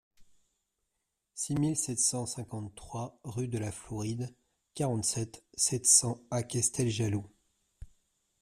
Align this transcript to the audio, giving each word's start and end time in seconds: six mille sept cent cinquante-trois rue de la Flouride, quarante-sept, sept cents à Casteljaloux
six 1.35 1.53
mille 1.53 1.77
sept 1.77 1.99
cent 1.99 2.25
cinquante-trois 2.25 3.19
rue 3.23 3.47
de 3.47 3.59
la 3.59 3.71
Flouride, 3.71 4.33
quarante-sept, 4.73 5.45
sept 5.53 5.85
cents 5.85 6.17
à 6.31 6.41
Casteljaloux 6.41 7.29